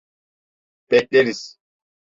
[0.91, 1.59] Bekleriz.